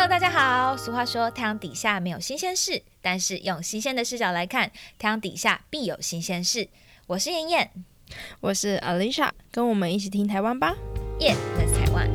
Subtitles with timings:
[0.00, 0.74] Hello，大家好。
[0.78, 6.70] 俗话说，太阳底下没有新鲜事，但是用新鲜的视角来看，太阳底下必有新鲜事。
[7.06, 7.70] 我是妍妍，
[8.40, 10.74] 我是 Alicia，跟我们一起听台湾吧。
[11.18, 12.10] 耶、yeah,，是台湾。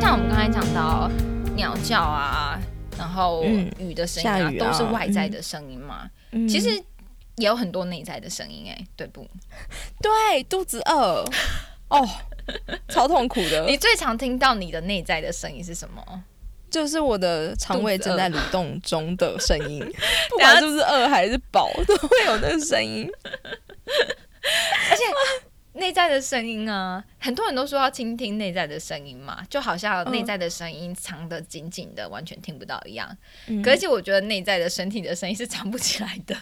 [0.00, 1.10] 像我们刚才讲到
[1.54, 2.55] 鸟叫啊，
[2.98, 3.44] 然后
[3.78, 6.10] 雨的声音啊，都是外在的声音嘛。
[6.32, 6.70] 嗯、其实
[7.36, 9.26] 也有很多内在的声音、欸，哎，对不？
[10.02, 11.24] 对，肚子饿
[11.88, 12.08] 哦，
[12.88, 13.64] 超痛苦的。
[13.66, 16.02] 你最常听到你的内在的声音是什么？
[16.68, 19.78] 就是我的肠胃正在蠕动中的声音，
[20.28, 23.08] 不管是不是饿还是饱，都会有那个声音。
[24.90, 25.04] 而且
[25.76, 33.14] 内在的声音啊，很多人都说要倾听内在的声音嘛，就好像内在的声音藏得紧紧的，完全听不到一样。
[33.46, 36.34] 嗯、可是我觉得内在的身体的声音是藏不起来的，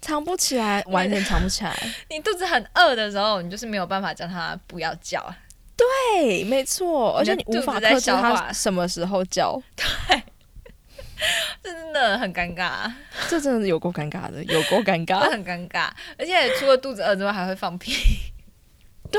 [0.00, 1.74] 藏不起来， 完全藏不起来。
[2.10, 5.34] 你肚子很饿的时候，你就是没有办法叫它不要叫。
[5.76, 9.60] 对，没错，而且你无法克制它什么时候叫。
[9.74, 10.22] 对，
[11.62, 12.92] 这真的很尴尬。
[13.28, 15.90] 这真的有够尴尬的，有够尴尬， 很尴尬。
[16.16, 17.92] 而且除了肚子饿之外，还会放屁。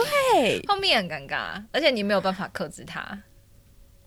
[0.02, 3.24] 对，后面很尴尬，而且你没有办法克制它。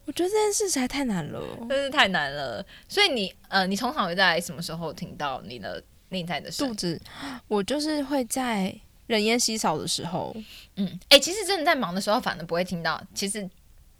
[0.04, 2.64] 我觉得这件事实在太难了，真是太难了。
[2.88, 6.98] 所以你呃，你通常会在什么时候听到你的内在的肚子？
[7.46, 8.74] 我就是会在
[9.06, 10.34] 人烟稀少的时候。
[10.76, 12.98] 嗯，哎、欸，其实真的在忙的时候，反而不会听到。
[13.12, 13.46] 其实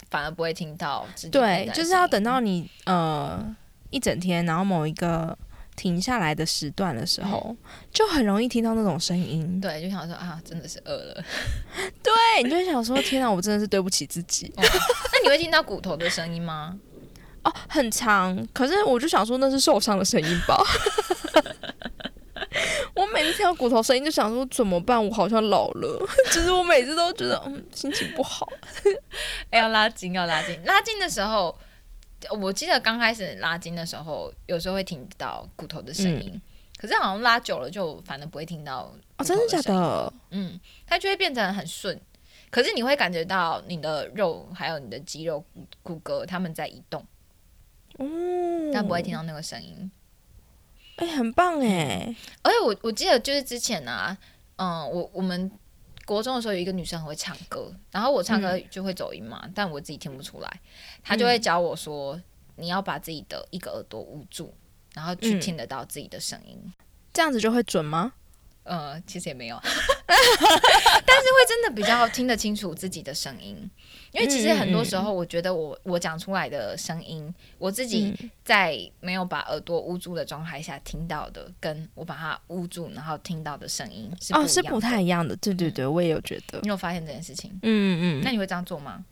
[0.08, 1.06] 反而不会听到。
[1.30, 3.54] 对，就是要等到你呃
[3.90, 5.36] 一整天，然后某一个
[5.78, 7.56] 停下来的时段的时候，嗯、
[7.92, 9.60] 就很容易听到那种声音。
[9.60, 11.24] 对，就想说啊，真的是饿了。
[12.02, 12.12] 对，
[12.42, 14.52] 你就想说，天哪，我真的是对不起自己。
[14.56, 16.76] 哦、那你会听到骨头的声音吗？
[17.44, 18.44] 哦，很长。
[18.52, 20.60] 可是我就想说，那是受伤的声音吧。
[22.94, 25.02] 我每次听到骨头声音，就想说怎么办？
[25.02, 26.04] 我好像老了。
[26.32, 28.48] 其 实我每次都觉得，嗯，心情不好。
[29.50, 30.60] 哎，要拉筋，要拉筋。
[30.64, 31.56] 拉筋的时候，
[32.40, 36.30] 我记得刚开始拉筋的时候，有时候会听到骨头的声音。
[36.34, 36.40] 嗯、
[36.76, 38.92] 可是好像拉久了，就反正不会听到。
[39.16, 40.12] 哦，真的假的？
[40.30, 42.00] 嗯，它就会变成很顺。
[42.50, 45.44] 可是你会感觉到你的肉还有你的肌肉
[45.82, 47.04] 骨骼它们在移动。
[47.98, 49.90] 嗯，但不会听到那个声音。
[50.96, 52.14] 哎、欸，很棒哎！
[52.42, 54.16] 而且我我记得就是之前啊，
[54.56, 55.50] 嗯，我我们
[56.08, 60.60] 国中的时候有一个女生很会唱歌，然后我唱歌就会走音嘛，嗯、但我自己听不出来，
[61.02, 62.22] 她就会教我说，嗯、
[62.56, 64.54] 你要把自己的一个耳朵捂住，
[64.94, 66.72] 然后去听得到自己的声音、嗯，
[67.12, 68.14] 这样子就会准吗？
[68.62, 69.60] 呃，其实也没有，
[70.08, 73.54] 但是会真的比较听得清楚自己的声音，
[74.12, 85.36] 因为其实很多时候，我觉得我我讲出来的声音，我自己在没有把耳朵捂住的状态下听到的，跟我把它捂住然后听到的声音是哦是不太一样的。
[85.36, 86.58] 对对对，我也有觉得。
[86.62, 87.50] 你有发现这件事情？
[87.62, 88.22] 嗯嗯。
[88.24, 89.04] 那你会这样做吗？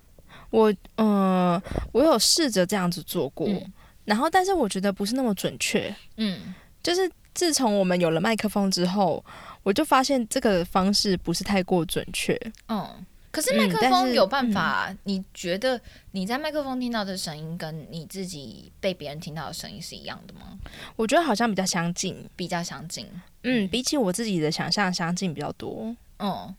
[0.48, 1.62] 我呃，
[1.92, 3.72] 我有试着这样子做过，嗯、
[4.06, 5.94] 然后但是我觉得不是那么准确。
[6.16, 7.10] 嗯，就是。
[7.36, 9.22] 自从我们有了麦克风之后，
[9.66, 12.40] 我就发现这个方式不是太过准确。
[12.68, 14.86] 嗯，可是麦克风有办法？
[14.90, 15.80] 嗯、你觉得
[16.12, 20.56] 你在麦克风听到的声音，跟你自己被别人听到的声音是一样的吗？
[20.94, 23.08] 我觉得好像比较相近，比较相近。
[23.42, 25.92] 嗯，比起我自己的想象，相近比较多。
[26.18, 26.54] 嗯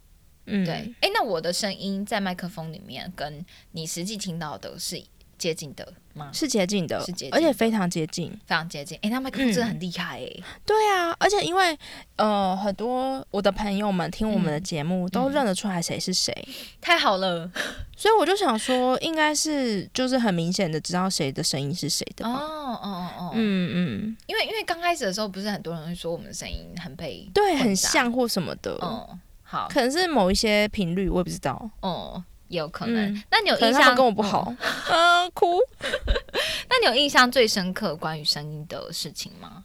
[0.48, 0.74] 嗯，对。
[0.74, 5.02] 哎、欸，那我的声音在麦克风里面，跟你实际听到的是
[5.38, 6.30] 接近的吗？
[6.34, 8.98] 是接近的，是接近，而且非常接近，非常接近。
[8.98, 10.62] 哎、欸，那麦克风真的很厉害哎、欸嗯。
[10.66, 11.78] 对啊，而且因为
[12.16, 17.50] 呃，很多我的朋友们听我们的节目、嗯、都认得出来谁是谁、嗯，太好了。
[17.96, 22.28] 所以我就想说，应该是就是很明显的知道谁的声音是谁的。
[22.28, 24.18] 哦哦哦哦，嗯嗯。
[24.28, 28.74] 因为因为刚开始的时候，不是很多人会说我们的声音很配，对，很像或什么的。
[28.82, 31.70] 哦、嗯，好，可能是某一些频率，我也不知道。
[31.82, 32.24] 哦。
[32.50, 33.96] 也有可能，嗯、那你有印象？
[33.96, 34.54] 跟我不好，
[34.90, 35.60] 嗯、呃， 哭。
[36.70, 39.64] 那你有印象最深刻关于声音的事情吗？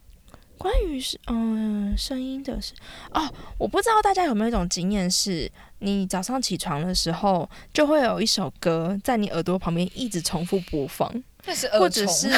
[0.59, 2.73] 关于是嗯声音的事
[3.11, 5.51] 哦，我不知道大家有没有一种经验，是
[5.81, 11.11] 你早上起床的时候，就会有一首歌在你耳朵旁边一直重复播放，
[11.79, 12.31] 或者是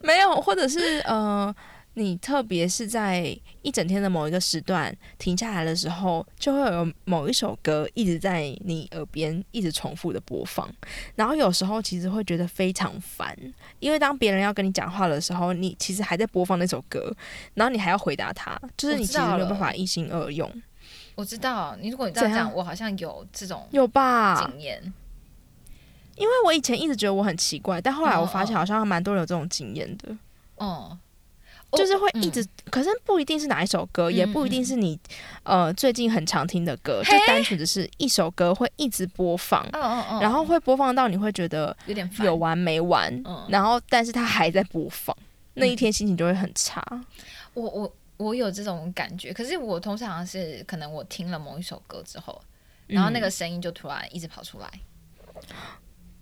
[0.00, 1.54] 没有，或者是呃。
[1.98, 10.68] 你特别是在一整天的某一个时段停下来的时候，就会有某一首歌一直在你耳边一直重复的播放，
[11.14, 13.34] 然后有时候其实会觉得非常烦，
[13.78, 17.10] 因为当别人要跟你讲话的时候，你其实还在播放那首歌，
[17.54, 20.50] 然后你还要回答他，就是你其实没有办法一心二用。
[21.14, 24.92] 我知道，你如果你这样讲，我好像有这种有吧经验。
[26.14, 30.14] 因为我以前一直觉得我很奇怪，但后来我发现好像蛮多人有这种经验的。
[30.56, 30.98] 哦，
[31.76, 32.32] 就是会一嗯。
[32.32, 34.98] 直，可是不一定是哪一首歌，也不一定是你
[35.42, 39.66] 呃最近很常听的歌，就单纯只是一首歌会一直播放，
[40.20, 45.16] 然后会播放到你会觉得有点烦有完没完，嗯然后但是它还在播放，
[45.54, 46.82] 那一天心情就会很差。
[47.54, 52.40] 我我我有这种感觉，可是我通常是可能我听了某一首歌之后，
[52.86, 54.70] 然后那个声音就突然一直跑出来，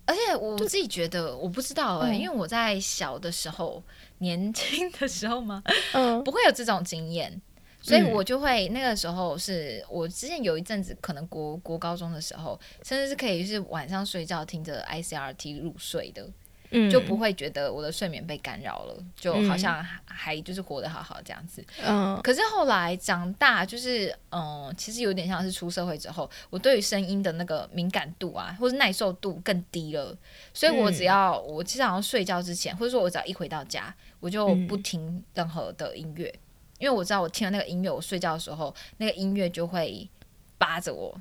[0.05, 2.19] 而且我自己觉得我不知道哎、嗯。
[2.19, 3.81] 因为我在小的时候、
[4.19, 5.63] 年轻的时候嘛，
[5.93, 6.23] 嗯。
[6.23, 7.41] 不会有这种经验。
[7.81, 16.27] 所以嗯我就会那个时候是我之前有一阵子，可能国国高中的时候，甚至是可以是晚上睡觉听着 ICRT 入睡的，
[16.71, 21.63] 嗯就不会觉得我的睡眠被干扰了，就好像还还就是活得好好这样子。
[21.83, 30.17] 嗯可是后来长大，就是嗯，其实有点像是出社会之后，我对于声音的那个敏感度啊，或是耐受度更低了。
[30.53, 36.33] 所以我只要、我其实好像睡觉之前，或者说我只要一回到家，我就嗯不听任何的音乐，
[36.79, 40.09] 因为我知道我听了那个音乐，我睡觉的时候那个音乐就会
[40.57, 41.15] 扒着我，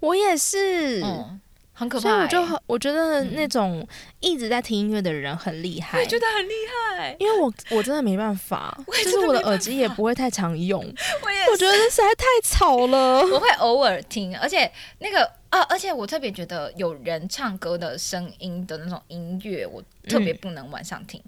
[0.00, 1.00] 我也是。
[1.02, 1.40] 嗯，
[1.80, 2.22] 很可怕、所以欸。
[2.22, 3.86] 我就很，我觉得嗯那种
[4.20, 6.52] 一直在听音乐的人很厉害，我也觉得很厉
[6.98, 13.20] 害，因为我我真的没办法， 就是我的耳机也不会太常用，我也我觉得实在太吵了。
[13.32, 21.22] 我会偶尔听，而且那个啊，而且我特别觉得有人唱歌的声音的那种音乐，我特别不能晚上听。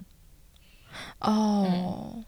[1.17, 2.23] 哦，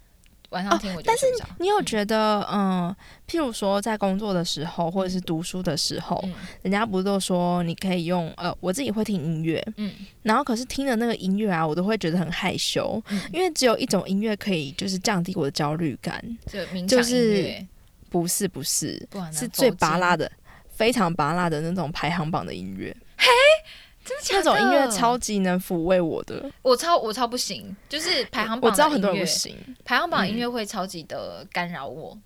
[0.56, 1.26] 晚上听我就但是
[1.60, 2.96] 你有觉得，嗯，
[3.28, 9.92] 譬如说在工作的时候，或者是读书的时候，嗯人家不是都说你可以用，呃，我自己会听音乐，嗯
[10.24, 17.68] 然后可是听的那个音乐啊，我都会觉得很害羞，嗯，因为只有一种音乐可以就是降低我的焦虑感，就就是，
[18.10, 20.32] 不是不是，不是最拔，佛辣的。
[20.70, 23.85] 非常拔辣的那种排行榜的音乐，经真的假的？
[24.32, 26.50] 那种音乐超级能抚慰我的。
[26.62, 32.18] 我超我超不行，就是排行榜我知道很多人不行，排行榜音乐会超级的干扰我，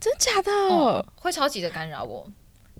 [0.00, 0.50] 真假的？
[0.52, 2.26] 哦，会超级的干扰我。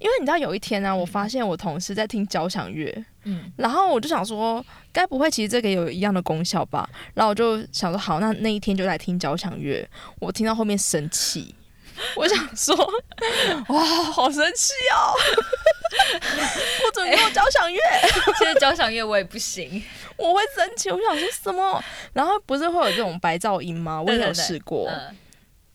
[0.01, 2.93] 因为你知道有一天呢、我发现我同事在听交响乐，
[3.23, 4.63] 嗯，然后我就想说，
[4.93, 6.87] 该不会其实这个有一样的功效吧？
[7.15, 9.89] 然后我就想说，好，那那一天就来听交响乐。
[10.19, 11.55] 我听到后面生气，
[12.17, 12.77] 我想说，
[13.69, 15.15] 哇，好生气哦！
[16.83, 17.81] 不准给我交响乐，
[18.39, 19.83] 现在交响乐我也不行，
[20.17, 20.91] 我会生气。
[20.91, 21.83] 我想说什么？
[22.13, 24.03] 然后不是会有这种白噪音吗？
[24.03, 25.17] 我也有试过，嗯，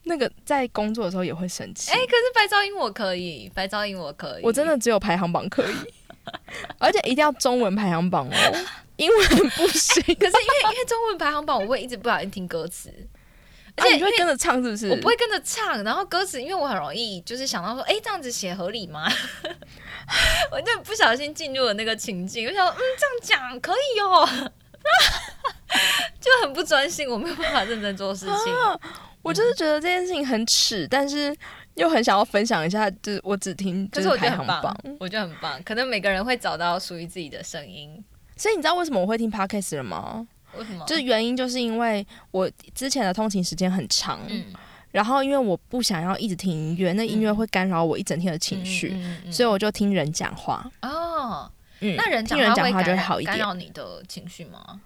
[0.04, 1.92] 那个在工作的时候也会生气。
[1.92, 5.76] 哎，可是白噪音我可以，白噪音我可以，我真的只有排行榜可以，
[6.80, 8.66] 而且一定要中文排行榜哦，
[8.98, 10.04] 英文不行。
[10.04, 12.92] 可是因为因为中文排行榜，我会一直不小心听歌词，
[13.78, 14.90] 而且你会跟着唱是不是？
[14.90, 19.08] 我不会跟着唱，然后歌词，因为我很容易就是想到说，哎，这样子写合理吗？
[20.52, 22.82] 我就不小心进入了那个情境，我想说，嗯，
[23.22, 24.28] 这样讲可以哦，
[26.20, 28.54] 就很不专心，我没有办法认真做事情。
[28.54, 28.80] 啊，
[29.22, 31.36] 我就是觉得这件事情很耻，但是
[31.76, 38.04] 又很想要分享一下，就是我只听可就是是我觉得很棒排行榜。，我觉得很棒，可能每个人会找到属于自己的声音。
[38.36, 40.28] 所以你知道为什么我会听 podcast 了吗？
[40.58, 40.86] 为什么？
[40.86, 44.46] 就是原因就是因为我之前的通勤时间很长，嗯，
[44.92, 48.96] 然后因为我不想要一直听音乐，那音乐会干扰我一整天的情绪，
[49.32, 50.70] 所以我就听人讲话。
[50.82, 51.50] 哦，
[51.82, 54.82] 嗯，那人听人讲话就会好一点，干扰你的情绪吗？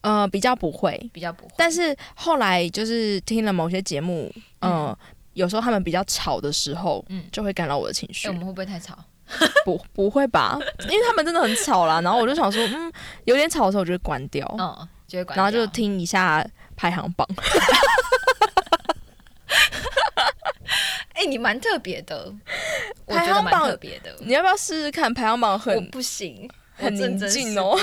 [0.00, 1.10] 呃，比较不会。
[1.12, 4.96] 比较不会，但是后来就是听了某些节目，嗯、
[5.32, 8.28] 有时候他们比较吵的时候，嗯就会干扰我的情绪。
[8.28, 8.96] 哎我们会不会太吵？
[9.66, 10.56] 不，不会吧？
[10.82, 12.00] 因为他们真的很吵啦。
[12.00, 12.90] 然后我就想说，嗯，
[13.24, 15.36] 有点吵的时候我就会关掉，嗯，就会关。
[15.36, 16.46] 然后就听一下
[16.76, 17.26] 排行榜。
[21.14, 22.32] 哎、你蛮特别的，
[23.08, 24.16] 排行榜特别的。
[24.20, 25.12] 你要不要试试看？
[25.12, 27.76] 排行榜我很不行，很宁静哦。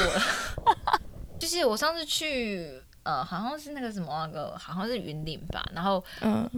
[1.38, 6.50] 就是我上次去，呃，好像是那个什么那个，好像是云林吧，然后嗯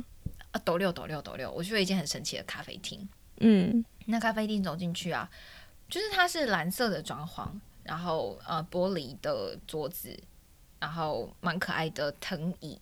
[0.51, 3.09] 啊，斗六斗六斗六，我去了一间很神奇的咖啡厅。
[3.39, 5.27] 嗯那咖啡厅走进去啊，
[5.89, 7.47] 就是它是蓝色的装潢，
[7.83, 10.15] 然后呃玻璃的桌子，
[10.79, 12.79] 然后蛮可爱的藤椅，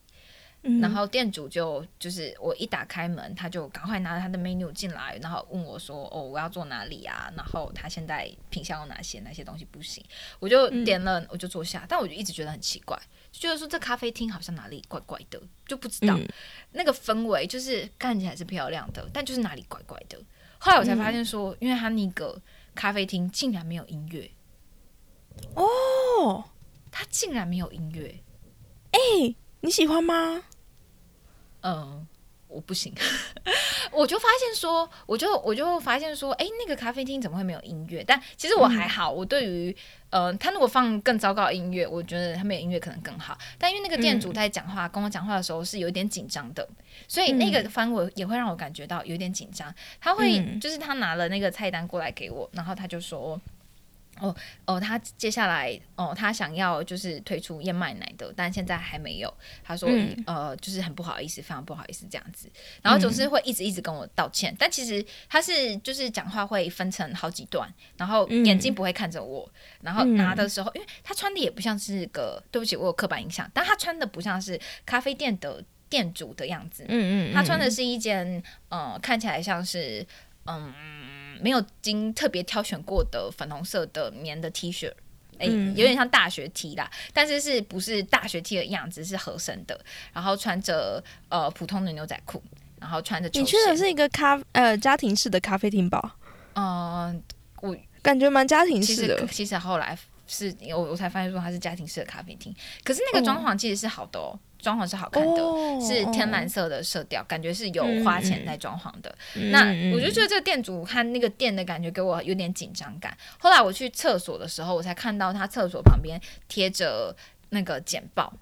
[0.64, 10.04] 嗯，然后店主就就是我一打开门，他就赶快拿着他的 menu 进来，然后问我说：“哦，我要坐哪里啊？”然后他现在品相有哪些，哪些东西不行，
[10.40, 13.00] 我就点了，我就坐下，但我就一直觉得很奇怪，
[13.32, 16.28] 就觉得说这咖啡厅好像哪里怪怪的，就不知道、嗯。
[16.72, 20.20] 那个氛围，就是看起来是漂亮的，但就是哪里怪怪的。
[20.58, 22.42] 后来我才发现说，因为他那个
[22.74, 24.30] 咖啡厅竟然没有音乐，
[25.54, 26.44] 哦，
[26.98, 28.16] 他竟然没有音乐，
[29.60, 30.44] 你喜欢吗？
[31.60, 32.08] 嗯，
[32.48, 32.94] 我不行，
[33.92, 38.02] 我就发现说，我就我就发现说，哎、那个咖啡厅怎么会没有音乐？
[38.02, 39.76] 但其实我还好，我对于
[40.10, 43.38] 呃，他如果放更糟糕的音乐，我觉得他没有音乐可能更好。
[43.58, 46.66] 但因为那个店主在讲话、跟我讲话的时候是有点紧张的，
[47.10, 49.76] 所以那个氛围也会让我感觉到有点紧张。
[50.00, 53.38] 他会、嗯就是他拿了那个菜单过来给我，然后他就说。
[54.20, 59.34] 哦哦，他接下来哦，他想要就是推出燕麦奶的，但现在还没有。
[59.64, 62.50] 他说、嗯呃，就是很不好意思，非常不好意思这样子。
[62.82, 69.50] 然后总是会一直一直跟我道歉，但其实他是就是讲话会分成好几段，然后嗯眼睛不会看着我，
[69.82, 80.06] 然后拿的时候，因为他穿的也不像是个，对不起，我有刻板印象，但他穿的不像是咖啡店的店主的样子，嗯嗯，他穿的是一件呃看起来像是
[80.46, 80.74] 嗯
[81.42, 84.92] 没有经特别挑选过的粉红色的棉的 T 恤。
[85.38, 89.78] 哎、嗯有点像大学 T 啦，但是是不是大学 T 的样子，是合身的，
[90.14, 92.42] 然后穿着呃普通的牛仔裤，
[92.80, 93.66] 然后穿着你去鞋。
[93.68, 96.16] 的是一个咖呃家庭式的咖啡厅吧？
[96.54, 97.22] 嗯、
[97.60, 99.28] 我感觉蛮家庭式的。
[99.28, 105.42] 其实后来是我我才发现说它是家庭式的咖啡厅，可是那个装潢其实是好的哦，装潢是好看的。
[105.42, 109.14] 哦是天蓝色的色调，感觉是有花钱在装潢的。
[109.36, 113.16] 嗯那嗯我就觉得这个店主和那个店的感觉给我有点紧张感。
[113.38, 117.16] 后来我去厕所的时候，我才看到他厕所旁边贴着
[117.50, 118.34] 那个简报。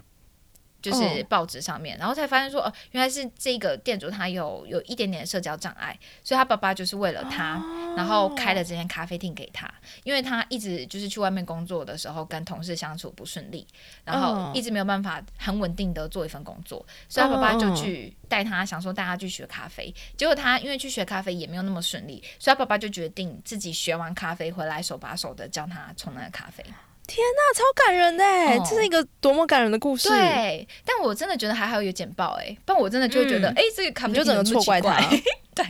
[0.84, 9.72] 就是哦报纸上面，然后才发现说，哦，原来是这个店主他有有一点点社交障碍，所以他爸爸就是为了他，哦然后开了这间咖啡厅给他，
[10.04, 13.66] 因为他一直就是去外面工作的时候跟同事相处不顺利，
[14.04, 19.94] 然后嗯一直没有办法很稳定的做一份工作，所以他爸爸就嗯去带他，想说带他去学咖啡。
[20.18, 26.62] 结果他因为去学咖啡也没有那么顺利，所以他爸爸就决定自己学完咖啡回来手把手的教他冲那个咖啡。
[27.08, 28.66] 那超感人的欸，哦。
[28.68, 33.54] 这是一个多么感人的故事。，对，但我真的觉得还好有简报哎、不然我真的就会觉得嗯。
[33.58, 34.98] 哎、这个咖啡你就整个错怪他。
[35.56, 35.64] 对，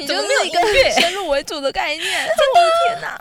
[0.00, 0.60] 你怎么没有一个
[0.90, 2.04] 先入为主的概念。
[2.24, 3.16] 我的天哪！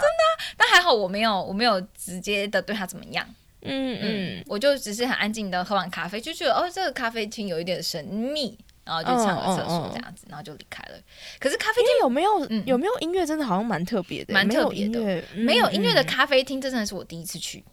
[0.57, 3.23] 但还好我没有我没有直接的对他怎么样。
[3.61, 4.39] 嗯嗯。
[4.39, 8.57] 嗯，，我就只是很安静的喝完咖啡，就觉得哦，这个咖啡厅有一点神秘，
[8.91, 10.99] 然后就上了厕所这样子，然后就离开了。
[11.39, 12.63] 可是咖啡厅有没有嗯。
[12.65, 15.23] 有没有音乐，真的好像蛮特别的，蛮特别的。
[15.35, 16.05] 没有音乐的嗯。
[16.05, 17.63] 咖啡厅，这真的是我第一次去。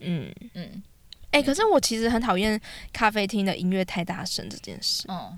[0.00, 0.82] 嗯，嗯
[1.30, 2.60] 哎，可是我其实很讨厌
[2.92, 5.04] 咖啡厅的音乐太大声这件事。
[5.08, 5.32] 哦，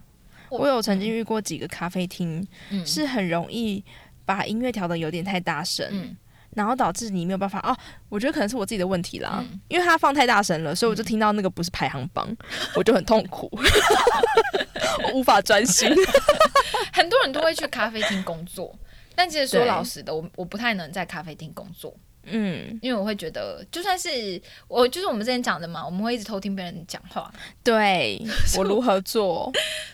[0.48, 2.84] 我我有曾经遇过几个咖啡厅，嗯。
[2.86, 3.84] 是很容易
[4.24, 6.16] 把音乐调的有点太大声，嗯
[6.56, 7.76] 然后导致你没有办法哦。
[8.08, 12.28] 我觉得可能是我自己的问题啦，嗯因为它放太大声了，所以我就听到那个不是排行榜，
[12.74, 13.48] 我就很痛苦，
[15.04, 15.88] 我无法专心。
[16.92, 18.74] 很多人都会去咖啡厅工作，
[19.14, 21.94] 但其实说老实的，我我不太能在咖啡厅工作，
[22.26, 28.20] 嗯，因为我会觉得，就算是我就是我们之前讲的嘛，我们会一直偷听别人讲话，对
[28.58, 29.52] 我如何做？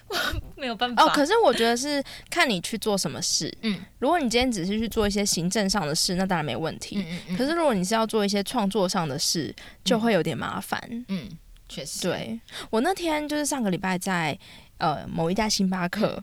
[0.08, 0.16] 我
[0.56, 1.04] 没有办法。
[1.04, 3.52] 哦，可是我觉得是看你去做什么事。
[3.62, 6.96] 嗯如果你今天只是去做一些行政上的事，那当然没问题。
[6.98, 10.80] 嗯嗯嗯，可是如果你是要做一些创作上的事，就会有点麻烦。
[11.08, 11.28] 嗯，
[11.68, 14.38] 确实，对我那天就是上个礼拜在
[14.78, 16.22] 呃某一家星巴克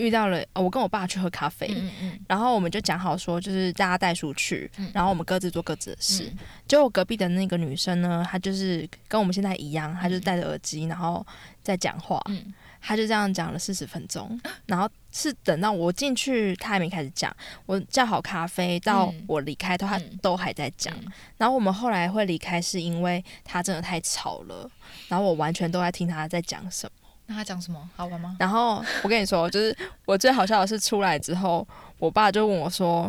[0.00, 6.24] 遇到了，呃我跟我爸去喝咖啡，嗯嗯嗯然后我们就讲好说，就是大家带书去，嗯然后我们各自做各自的事。
[6.24, 11.24] 嗯结果隔壁的那个女生呢，她就是跟我们现在一样，她就戴着耳机，然后
[11.62, 12.20] 在讲话。
[12.28, 12.52] 嗯
[12.82, 17.30] 她就这样讲了四十分钟，然后是等到我进去，她还没开始讲。
[17.66, 20.94] 我叫好咖啡到嗯我离开，她嗯都还在讲。
[21.04, 24.66] 嗯然后我们后来会离开，是因为她真的太吵了，
[25.08, 26.99] 然后我完全都在听她在讲什么。
[27.30, 27.78] 那他讲什么？
[27.96, 28.34] 好玩吗？
[28.40, 31.64] 然后我跟你说，就是我最好笑的是出来之后，
[31.98, 33.04] 我爸就问我说：“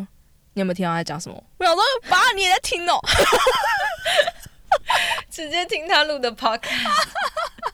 [0.54, 3.00] 你有没有听到他讲什么？”我想说：“爸，你也在听哦。
[5.32, 7.08] 直接听他录的 podcast。”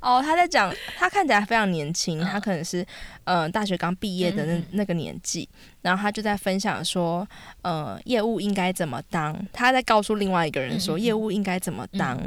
[0.00, 2.86] 哦，他在讲，他看起来非常年轻，嗯他可能是嗯、
[3.24, 4.66] 呃大学刚毕业的那嗯嗯。
[4.72, 5.48] 那个年纪，
[5.82, 7.26] 然后他就在分享说，
[7.62, 12.18] 呃，业务应该怎么当，他在告诉另外一个人说，嗯嗯嗯业务应该怎么当，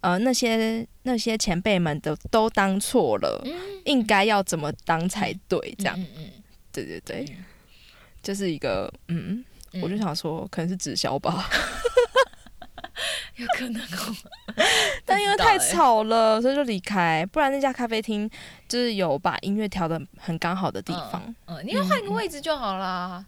[0.00, 3.52] 呃，那些那些前辈们的都当错了，嗯，
[3.84, 6.30] 应该要怎么当才对，这样，嗯嗯。
[6.72, 7.44] 对对对，嗯。
[8.22, 9.44] 就是一个嗯。
[9.72, 11.50] 嗯，我就想说，可能是直销吧，
[13.36, 14.16] 有可能哦，
[15.04, 17.24] 但因为太吵了，所以就离开。
[17.32, 18.28] 不然那家咖啡厅
[18.68, 21.34] 就是有把音乐调的很刚好的地方。
[21.46, 23.24] 嗯，你要换个位置就好啦。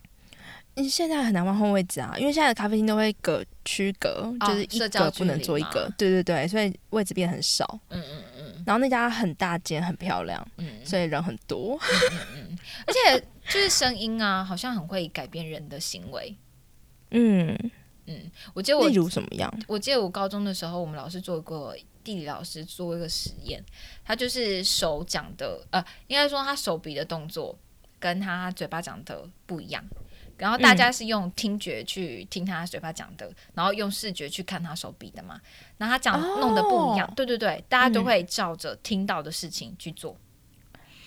[0.78, 5.90] 你现在很难换换位置啊，因为现在的咖啡厅都会隔区隔，哦就是一个不能坐一个。
[5.96, 7.80] 对对对，所以位置变很少。
[7.88, 11.78] 嗯嗯嗯然后那家很大间，很漂亮，嗯所以人很多。
[12.34, 13.18] 嗯，而且
[13.48, 16.36] 就是声音啊，好像很会改变人的行为。
[17.12, 17.56] 嗯，
[18.06, 19.52] 嗯，我记得我例如什么样？
[19.66, 23.62] 我记得我高中的时候，我们老师做过地理老师做一个实验，
[24.04, 27.58] 他就是手讲的，呃，应该说他手比的动作
[27.98, 29.84] 跟他嘴巴讲的不一样。
[30.38, 35.40] 然后大家是用听觉去听他嘴巴讲的，然后用视觉去看他手比的嘛。
[35.78, 40.14] 然后他讲弄得不一样，对对对，大家都会照着听到的事情去做，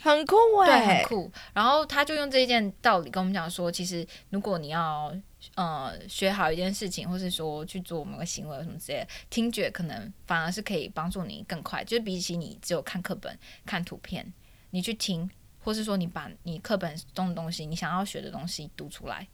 [0.02, 1.32] 很酷对，哎很，酷。
[1.54, 5.14] 然后他就用这一件道理跟我们讲说，其实如果你要
[5.56, 14.34] 呃学好一件事情，或是说去做某个行为什么之类的，听觉可能反而是可以帮助你更快，就是比起你只有看课本、看图片，
[14.72, 15.30] 你去听，
[15.64, 19.28] 或是说你把你课本中的东西、你想要学的东西读出来，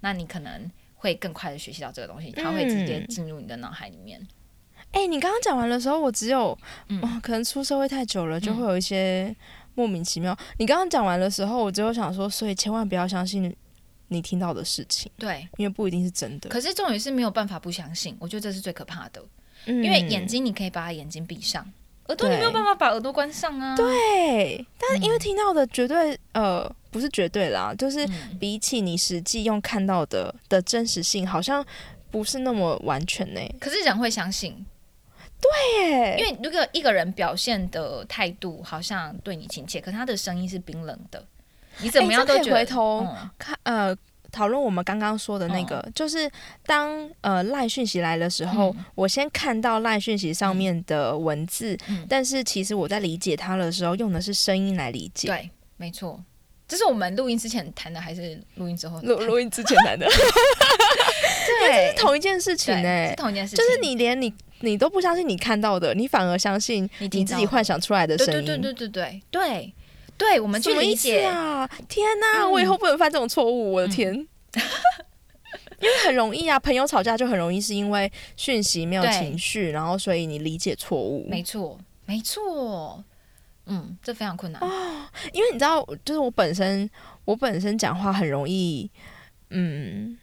[0.00, 3.06] 那你可能会更快的学习到这个东西，它会直接嗯。
[3.08, 4.24] 进入你的脑海里面。
[4.90, 6.56] 哎、你刚刚讲完的时候，我只有，
[6.88, 7.00] 嗯。
[7.02, 8.56] 哦，可能出社会太久了，就嗯。
[8.56, 9.34] 会有一些
[9.74, 10.36] 莫名其妙。
[10.58, 13.54] 你刚刚讲完的时候，我只有想说，所以千万不要相信
[14.08, 16.48] 你听到的事情，对，因为不一定是真的。
[16.48, 19.22] 可是重点是没有办法不相信，我觉得这是最可怕的。
[19.66, 21.64] 因因为眼睛你可以把眼睛闭上，
[22.08, 23.76] 耳朵你没有办法把耳朵关上啊。
[23.76, 31.64] 对，但是因为听到的绝对、呃不是绝对啦，就是嗯比起你实际用看到的的真实性，好像
[32.10, 33.40] 不是那么完全呢。
[33.58, 34.66] 可是人会相信，
[35.80, 41.24] 耶，因为如果一个人表现的态度好像对你亲切，可他的声音是冰冷的，
[41.78, 43.96] 你怎么样都觉得、回头嗯看呃。
[44.30, 46.30] 讨论我们刚刚说的那个，就是
[46.64, 55.28] 当呃赖讯息来的时候，嗯我先看到赖讯息上面的文字，嗯但是其实我在理解它的时候，用的是声音来理解。
[55.28, 56.18] 对，没错。
[56.66, 58.98] 这是我们录音之前谈的，还是录音之后？
[59.02, 60.08] 录录音之前谈的，
[61.60, 64.32] 对， 是同一件事情对哎、是同一件事情，就是你连你
[64.62, 68.32] 你都不相信你看到的，你反而相信你自己幻想出来的声音。
[68.32, 69.74] 对对对对对对
[70.16, 71.68] 对，我们去理解，啊？
[71.88, 73.72] 天哪、嗯我以后不能犯这种错误！
[73.72, 74.14] 我的天。
[75.80, 81.26] 因为很容易啊，朋友吵架就很容易是因为讯息没有情绪，然后所以你理解错误。
[81.28, 81.76] 没错
[82.06, 83.02] 没错，
[83.66, 84.62] 嗯，这非常困难。
[85.32, 86.88] 因为你知道，就是我本身
[87.24, 88.88] 我本身讲话很容易，
[89.50, 90.16] 嗯，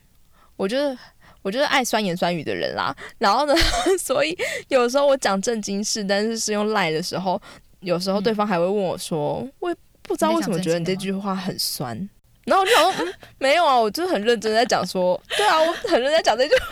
[0.56, 0.98] 我觉得
[1.42, 2.96] 我就是爱酸言酸语的人啦。
[3.18, 3.56] 然后呢，
[4.00, 7.42] 所以有时候我讲正经事，但是是用赖的时候，
[7.82, 11.98] 有时候对方还会问我说：“我也不知道为什么觉得你这句话很酸。”
[12.46, 16.66] 然后我就想说：“嗯，没有啊，我就是很认真在讲说，对啊，我很认真在讲这句话。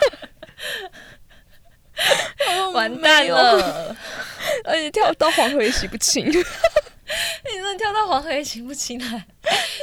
[2.48, 3.96] 我说”完蛋，了！
[4.64, 6.26] 而且跳到黄河也洗不清。
[6.28, 6.32] 你
[7.54, 9.26] 真的跳到黄河也洗不清来。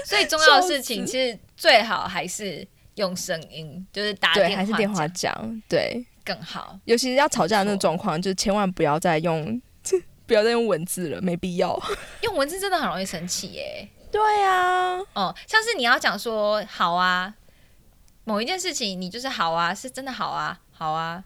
[0.06, 6.05] 所以重要的事情，其实最好还是用声音，就是打还是电话讲讲，对。
[6.25, 6.79] 更好。
[6.86, 9.62] 尤其是要吵架的那种状况，就千万不要再用，
[10.25, 11.79] 不要再用文字了，没必要。
[12.21, 13.88] 用文字真的很容易生气耶。
[14.12, 17.31] 对啊，哦，像是你要讲说好啊，
[18.23, 21.23] 某一件事情你就是好啊，是真的好啊，好啊，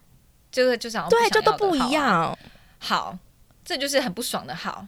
[0.51, 1.91] 这个就是好像对，想就都不一。
[1.91, 2.37] 样。
[2.79, 3.17] 好，
[3.63, 4.85] 这就是很不爽的好。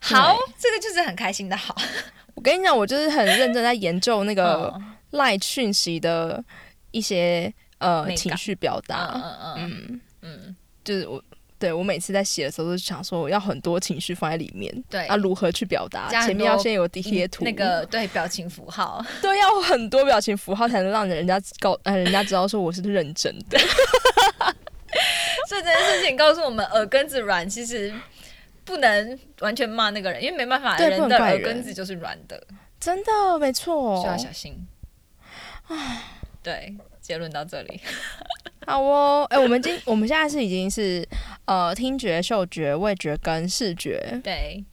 [0.00, 1.76] 好，这个就是很开心的好。
[2.34, 6.42] 我跟你讲，我就是很认真在研究那个嗯赖讯息的
[6.90, 9.10] 一些呃情绪表嗯达。
[9.14, 11.22] 嗯嗯嗯，嗯，就是我
[11.58, 14.72] 对我每次在写的时候，都想说我要很多情绪放在里面。
[14.88, 16.08] 对啊，如何去表达？
[16.24, 23.58] 前面要先有贴图，那个对表情符号， 对，要很多表情符号才能让人家告呃人家知道说我是认真的。
[25.48, 27.92] 所以这件事情告诉我们，耳根子软其实
[28.64, 32.40] 不能完全骂那个人，因为没办法，对人的耳根子就是软的，
[32.78, 34.06] 真的，没错需。
[34.06, 34.66] 要小心。
[36.42, 37.80] 对，结论到这里。
[38.66, 41.06] 好哦，哎、我们今我们现在是已经是
[41.46, 44.20] 呃听觉、嗅觉、味觉跟视觉。
[44.22, 44.64] 对，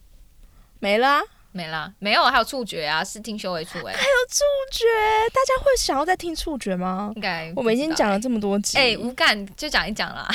[0.78, 1.20] 没啦、
[1.52, 4.84] 没啦，没有，还有触觉啊，视听修为触哎，还有触觉，
[5.32, 7.10] 大家会想要再听触觉吗？
[7.16, 8.20] 应该我们已经讲了了。
[8.20, 10.28] 这么多集，哎、无感就讲一讲啦。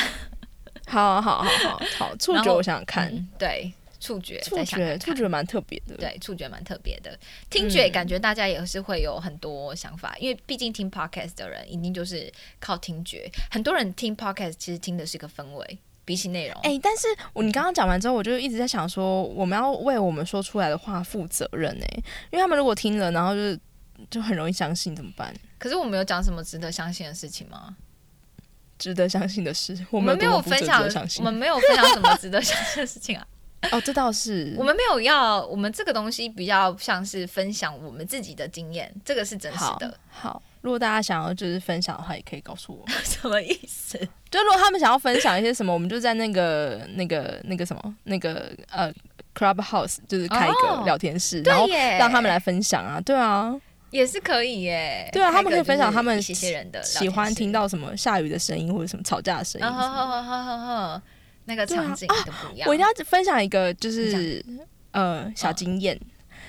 [0.86, 3.72] 好好好好好，触觉我想想看，嗯对，
[4.04, 7.18] 触觉，触觉触觉蛮特别的，对，触觉蛮特别的。
[7.50, 13.32] 听觉嗯感觉大家也是会有很多想法，因为毕竟听 podcast 的人一定就是靠听觉。
[13.50, 16.62] 很多人听 podcast 其实听的是一个氛围，比起内容。
[16.64, 23.58] 哎、但是我你刚刚讲完之后，我就一直在想说，我们要为我们说出来的话负责任哎、因为他们如果听了，然后就是
[24.10, 25.34] 就很容易相信，怎么办？
[25.58, 27.78] 可是我们有讲什么值得相信的事情吗？
[28.78, 30.84] 值得相信的事，我我们没有分享
[31.20, 33.26] 我们没有分享什么值得相信的事情啊。
[33.72, 39.98] 哦，这倒是我们没有要，我们这个东西比较像是分享我们自己的经验，这个是真实的。
[40.10, 42.86] 好，如果大家想要就是分享的话，也可以告诉我。
[43.04, 43.98] 什么意思？
[44.30, 48.92] 就如果他们想要分享一些什么，我们就在那个那个那个什么那个呃
[49.36, 53.02] Clubhouse，就是开一个哦聊天室，然后，让他们来分享啊。
[53.02, 53.56] 对啊，
[53.92, 55.10] 也是可以耶。
[55.12, 57.68] 对啊他们可以分享他们一些些人的喜欢听到。
[57.68, 59.90] 什么下雨的声音或者什么吵架的声音啊什么的。
[59.90, 61.02] 好好好好好好，
[61.46, 62.70] 那个场景都不一样。
[62.70, 64.44] 我一定要分享一个，就是
[64.92, 66.00] 呃小经验，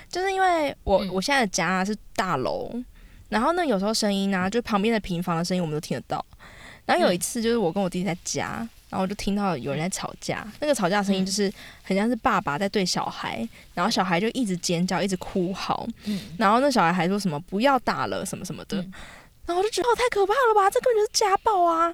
[0.09, 1.09] 就是因为我、嗯。
[1.13, 2.71] 我现在的家啊是大楼，
[3.29, 6.25] 然后呢有时候声音呢、就旁边的平房的声音我们都听得到。
[6.85, 16.19] 然后有一次就是我跟我弟弟在家，然后我就听到有人在吵架，那个吵架声音就是很像是爸爸在对小孩，然后小孩就一直尖叫，一直哭嚎，嗯。
[16.37, 18.93] 然后那小孩还说什么不要打了什么什么的，嗯。
[19.47, 21.93] 然后我就觉得哦太可怕了吧，这根本就是家暴啊！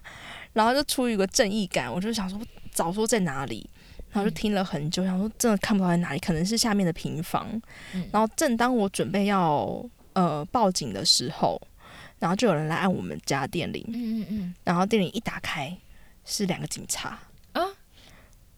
[0.54, 2.38] 然后就出于一个正义感，我就想说
[2.72, 3.70] 早说在哪里，
[4.12, 7.48] 然后就听了很久，想说真的看不到在哪里，可能是下面的平房。
[7.94, 11.62] 嗯然后正当我准备要呃报警的时候，
[12.20, 15.76] 然后就有人来按我们家电铃，嗯嗯嗯，然后电铃一打开
[16.26, 17.20] 是两个警察，
[17.54, 17.62] 啊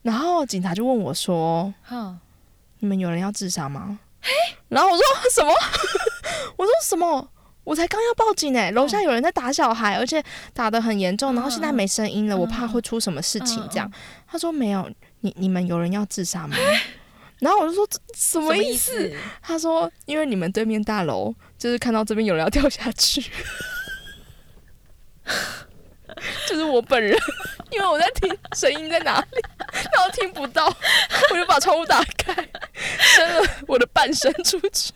[0.02, 2.16] 然后警察就问我说好
[2.80, 3.98] ，：“你们有人要自杀吗？”
[4.68, 5.52] 然后我说什么？
[6.58, 7.30] 我说什么？
[7.64, 10.22] 我才刚要报警哎、楼下有人在打小孩，而且
[10.54, 13.66] 打得很严重，然后现在没声音了，嗯我怕会出什么事情。
[13.70, 14.90] 这样嗯，他说没有，
[15.22, 16.56] 你你们有人要自杀吗？
[17.40, 19.14] 然后我就说什么意思？？
[19.42, 23.22] 他说因为你们对面大楼就是看到这边有人要掉下去，
[26.48, 27.18] 就是我本人，
[27.72, 29.42] 因为我在听声音在哪里，
[29.94, 30.68] 然后听不到，
[31.32, 32.34] 我就把窗户打开，
[33.16, 34.92] 伸了我的半身出去。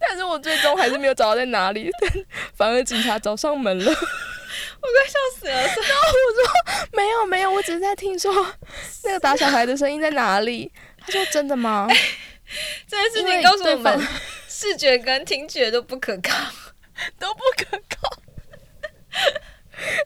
[0.00, 3.90] 但是我最终还是没有找到在哪里， 但反而警察找上门了。
[3.90, 6.86] 我快笑死了 我说！
[6.92, 8.32] 没有没有，我只是在听说
[9.04, 10.70] 那个打小孩的声音在哪里。
[11.00, 11.88] 他说真的吗？
[12.86, 14.00] 这件事情告诉我们，
[14.48, 16.32] 视觉跟听觉都不可靠。
[17.18, 18.22] 都不可靠。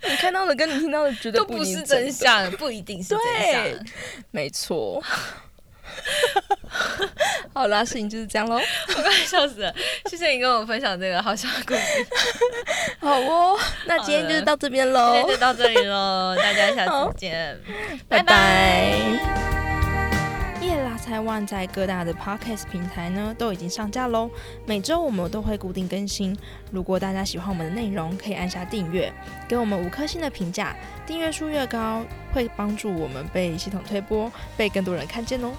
[0.09, 2.11] 你看到的跟你听到的绝对都不是真。
[2.13, 3.87] 相，不一定是真对相。
[4.31, 5.03] 没错。
[7.55, 8.57] 好啦，事情就是这样喽。
[8.57, 9.75] 我快笑死了！
[10.07, 12.07] 谢谢你跟我分享这个好笑的故事，
[12.99, 17.59] 好哦，那今天就是到这边喽今天，就到这里喽，大家下次见，
[18.09, 18.93] 拜拜拜。
[20.63, 24.31] 夜拉菜万在各大的 podcast 平台呢都已经上架喽，
[24.65, 26.35] 每周我们都会固定更新。
[26.71, 29.13] 如果大家喜欢我们的内容，可以按下订阅，
[29.47, 30.75] 给我们五颗星的评价。
[31.07, 32.03] 订阅数越高，
[32.33, 35.53] 会帮助我们被系统推播，被更多人看见哦。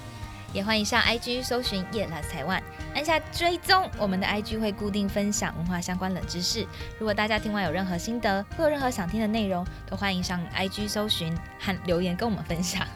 [0.53, 2.61] 也欢迎上 IG 搜寻夜来台湾，
[2.93, 6.65] 按下追踪，我们的 IG 会固定分享文化相关冷知识。
[6.99, 12.87] 如果大家听完有任何心得，或有任何想听的内容，都欢迎上 IG 搜寻和留言跟我们分享。